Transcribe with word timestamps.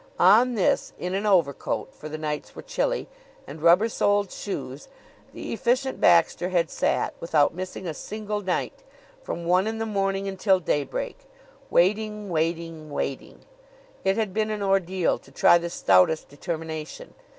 On 0.17 0.55
this, 0.55 0.93
in 0.97 1.13
an 1.13 1.27
overcoat 1.27 1.93
for 1.93 2.09
the 2.09 2.17
nights 2.17 2.55
were 2.55 2.63
chilly 2.63 3.07
and 3.45 3.61
rubber 3.61 3.87
soled 3.87 4.31
shoes, 4.31 4.87
the 5.31 5.53
Efficient 5.53 6.01
Baxter 6.01 6.49
had 6.49 6.71
sat, 6.71 7.13
without 7.19 7.53
missing 7.53 7.85
a 7.85 7.93
single 7.93 8.41
night, 8.41 8.83
from 9.21 9.45
one 9.45 9.67
in 9.67 9.77
the 9.77 9.85
morning 9.85 10.27
until 10.27 10.59
daybreak, 10.59 11.27
waiting, 11.69 12.31
waiting, 12.31 12.89
waiting. 12.89 13.41
It 14.03 14.17
had 14.17 14.33
been 14.33 14.49
an 14.49 14.63
ordeal 14.63 15.19
to 15.19 15.29
try 15.31 15.59
the 15.59 15.69
stoutest 15.69 16.27
determination. 16.29 17.13